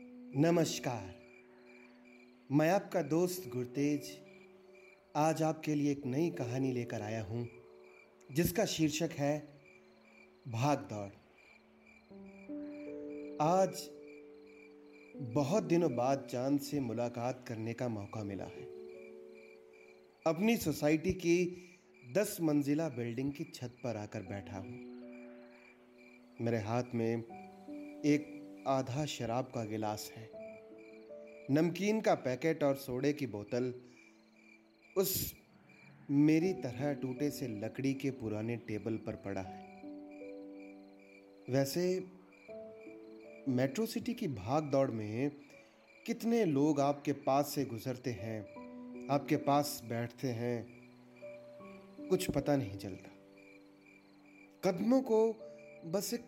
[0.00, 1.14] नमस्कार।
[2.52, 4.18] मैं आपका दोस्त गुरतेज।
[5.16, 7.48] आज आपके लिए एक नई कहानी लेकर आया हूँ,
[8.32, 9.60] जिसका शीर्षक है,
[10.48, 11.10] भाग दौड़।
[13.42, 13.90] आज
[15.34, 18.64] बहुत दिनों बाद चाँद से मुलाकात करने का मौका मिला है।
[20.26, 21.64] अपनी सोसाइटी की
[22.12, 24.98] दस मंजिला बिल्डिंग की छत पर आकर बैठा हूँ।
[26.40, 27.16] मेरे हाथ में
[28.04, 30.30] एक आधा शराब का गिलास है।
[31.50, 33.74] नमकीन का पैकेट और सोडे की बोतल
[34.96, 35.34] उस
[36.10, 39.82] मेरी तरह टूटे से लकड़ी के पुराने टेबल पर पड़ा है।
[41.50, 42.04] वैसे,
[43.48, 45.30] मेट्रो सिटी की भाग दौड़ में
[46.06, 48.42] कितने लोग आपके पास से गुजरते हैं,
[49.10, 50.78] आपके पास बैठते हैं,
[52.08, 53.10] कुछ पता नहीं चलता।
[54.64, 55.32] कदमों को
[55.84, 56.24] बस एक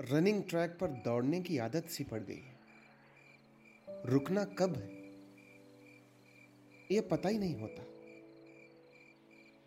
[0.00, 2.54] रनिंग ट्रैक पर दौड़ने की आदत सी पड़ गई। है
[4.06, 5.04] रुकना कब है?
[6.92, 7.84] यह पता ही नहीं होता।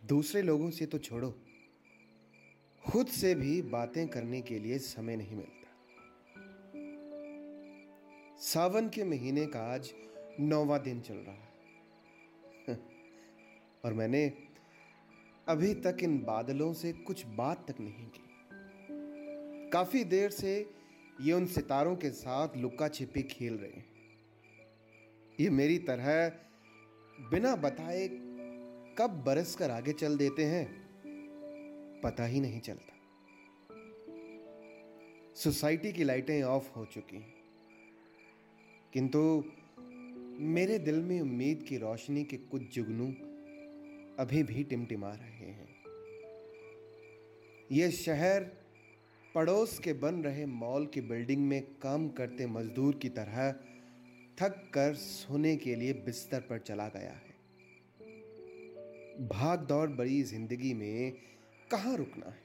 [0.07, 1.39] दूसरे लोगों से तो छोड़ो।
[2.89, 5.71] खुद से भी बातें करने के लिए समय नहीं मिलता।
[8.37, 9.93] सावन के महीने का आज
[10.39, 11.53] नौवा दिन चल रहा है।
[13.85, 14.33] और मैंने
[15.47, 18.26] अभी तक इन बादलों से कुछ बात तक नहीं की।
[19.73, 20.71] काफ़ी देर से
[21.21, 23.85] ये उन सितारों के साथ लुक्का छिपी खेल रहे हैं।
[25.39, 26.29] ये मेरी तरह
[27.31, 28.07] बिना बताए
[28.97, 30.87] कब बरस कर आगे चल देते हैं,
[32.03, 32.93] पता ही नहीं चलता।
[35.35, 37.33] सोसाइटी की लाइटें ऑफ़ हो चुकी हैं।
[38.93, 39.43] किंतु
[40.39, 43.07] मेरे दिल में उम्मीद की रोशनी के कुछ जुगनू
[44.19, 45.75] अभी भी टिमटिमा रहे हैं।
[47.71, 48.66] यह शहर
[49.35, 53.51] पड़ोस के बन रहे मॉल की बिल्डिंग में काम करते मजदूर की तरह
[54.39, 57.35] थक कर सोने के लिए बिस्तर पर चला गया है।
[59.27, 61.13] भाग दौड़ बड़ी ज़िंदगी में
[61.71, 62.41] कहाँ रुकना है?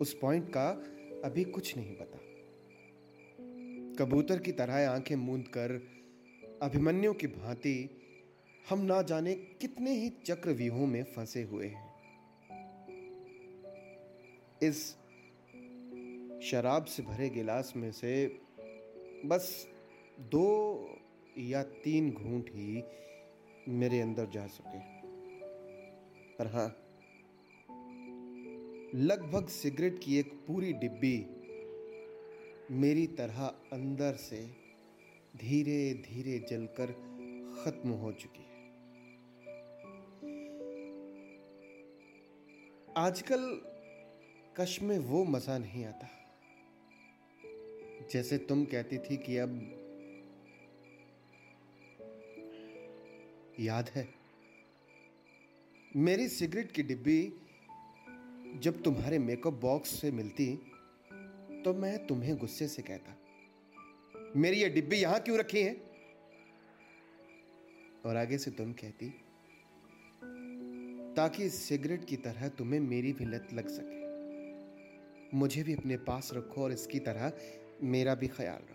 [0.00, 0.68] उस पॉइंट का
[1.24, 2.18] अभी कुछ नहीं पता।
[3.98, 5.88] कबूतर की तरह आँखें मूंद कर
[6.62, 7.90] अभिमन्यु की भांति
[8.68, 11.94] हम ना जाने कितने ही चक्रव्यूहों में फंसे हुए हैं।
[14.62, 14.96] इस
[16.50, 18.40] शराब से भरे गिलास में से
[19.26, 19.66] बस
[20.20, 20.48] दो
[21.38, 22.82] या तीन घूंट ही
[23.68, 24.78] मेरे अंदर जा सके।
[26.36, 26.66] पर हाँ
[28.94, 31.16] लगभग सिगरेट की एक पूरी डिब्बी
[32.70, 34.40] मेरी तरह अंदर से
[35.36, 36.92] धीरे धीरे जलकर
[37.56, 38.62] खत्म हो चुकी है।
[42.96, 43.48] आजकल
[44.56, 46.08] कश में वो मज़ा नहीं आता।
[48.12, 49.50] जैसे तुम कहती थी कि अब
[53.60, 54.08] याद है।
[55.96, 57.22] मेरी सिगरेट की डिब्बी
[58.58, 60.46] जब तुम्हारे मेकअप बॉक्स से मिलती
[61.64, 63.16] तो मैं तुम्हें गुस्से से कहता,
[64.36, 65.76] मेरी ये डिब्बी यहाँ क्यों रखी है?
[68.06, 69.08] और आगे से तुम कहती,
[71.16, 76.62] ताकि सिगरेट की तरह तुम्हें मेरी भी लत लग सके। मुझे भी अपने पास रखो
[76.62, 77.28] और इसकी तरह
[77.82, 78.74] मेरा भी ख्याल रखो।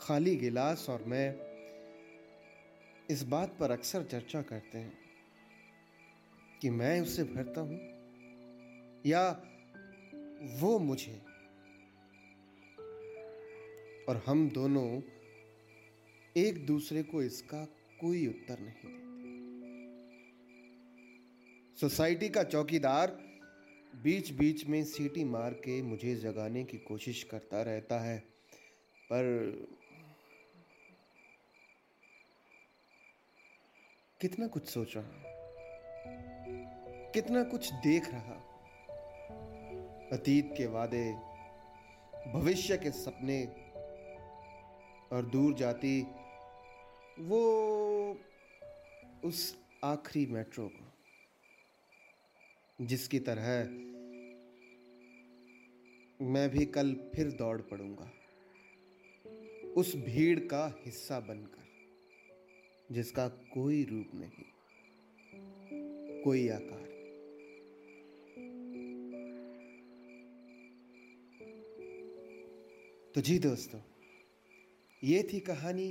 [0.00, 1.52] खाली गिलास और मैं
[3.10, 4.98] इस बात पर अक्सर चर्चा करते हैं
[6.62, 7.78] कि मैं उसे भरता हूँ
[9.06, 9.30] या
[10.60, 11.22] वो मुझे।
[14.08, 15.02] और हम दोनों
[16.36, 17.64] एक दूसरे को इसका
[18.00, 19.11] कोई उत्तर नहीं देते।
[21.82, 23.10] सोसाइटी का चौकीदार
[24.02, 28.18] बीच बीच में सीटी मार के मुझे जगाने की कोशिश करता रहता है,
[29.04, 29.24] पर
[34.20, 35.22] कितना कुछ सोच रहा,
[37.14, 38.36] कितना कुछ देख रहा।
[40.12, 41.04] अतीत के वादे,
[42.32, 43.44] भविष्य के सपने
[45.12, 46.00] और दूर जाती,
[47.18, 47.42] वो
[49.24, 50.91] उस आखिरी मेट्रो को।
[52.82, 53.46] जिसकी तरह
[56.24, 58.10] मैं भी कल फिर दौड़ पड़ूँगा,
[59.76, 61.66] उस भीड़ का हिस्सा बनकर,
[62.94, 64.44] जिसका कोई रूप नहीं,
[66.22, 66.90] कोई आकार
[73.14, 73.80] तो जी दोस्तों,
[75.02, 75.88] ये थी कहानी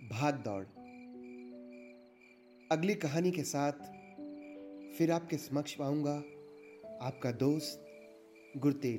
[0.00, 0.64] भाग दौड़।
[2.70, 3.99] अगली कहानी के साथ
[4.98, 6.14] फिर आपके समक्ष पाऊँगा
[7.02, 7.86] आपका दोस्त
[8.56, 8.98] गुरतेज